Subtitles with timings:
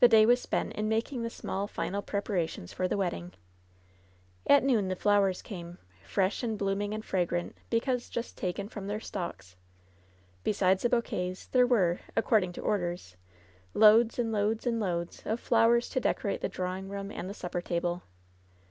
[0.00, 3.34] Thft day was spent in making the small final prepara tions for the wedding.
[4.46, 9.00] At noon the flowers came, fresh and blooming and fragrant, because just taken from their
[9.00, 9.56] stalks.
[10.44, 12.96] Bo LOVE'S BITTEREST CUP 81 sides the bouquets, there were— according to order
[13.74, 17.60] "loads and loads and loads'' of flowers to decorate the drawing room and the supper
[17.60, 18.02] table.